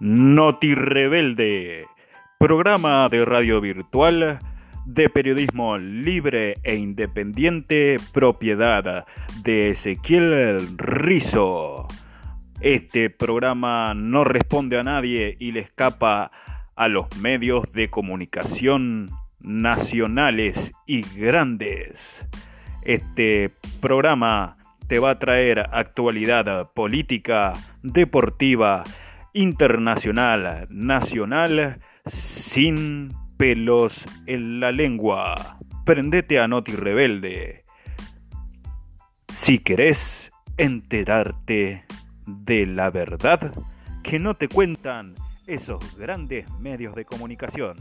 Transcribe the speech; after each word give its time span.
Noti 0.00 0.74
Rebelde, 0.74 1.84
programa 2.38 3.06
de 3.10 3.22
radio 3.26 3.60
virtual 3.60 4.40
de 4.86 5.10
periodismo 5.10 5.76
libre 5.76 6.56
e 6.62 6.76
independiente, 6.76 7.98
propiedad 8.10 9.04
de 9.42 9.72
Ezequiel 9.72 10.78
Rizo. 10.78 11.86
Este 12.62 13.10
programa 13.10 13.92
no 13.92 14.24
responde 14.24 14.78
a 14.78 14.84
nadie 14.84 15.36
y 15.38 15.52
le 15.52 15.60
escapa 15.60 16.30
a 16.76 16.88
los 16.88 17.14
medios 17.18 17.70
de 17.74 17.90
comunicación 17.90 19.10
nacionales 19.40 20.72
y 20.86 21.02
grandes. 21.02 22.26
Este 22.80 23.50
programa 23.82 24.56
te 24.86 24.98
va 24.98 25.10
a 25.10 25.18
traer 25.18 25.68
actualidad 25.72 26.72
política, 26.72 27.52
deportiva, 27.82 28.82
internacional, 29.32 30.66
nacional, 30.70 31.80
sin 32.06 33.12
pelos 33.36 34.06
en 34.26 34.60
la 34.60 34.72
lengua. 34.72 35.58
Prendete 35.84 36.40
a 36.40 36.48
Noti 36.48 36.72
Rebelde. 36.72 37.64
Si 39.32 39.58
querés 39.58 40.30
enterarte 40.56 41.84
de 42.26 42.66
la 42.66 42.90
verdad 42.90 43.52
que 44.02 44.18
no 44.18 44.34
te 44.34 44.48
cuentan 44.48 45.14
esos 45.46 45.96
grandes 45.96 46.50
medios 46.58 46.94
de 46.94 47.04
comunicación. 47.04 47.76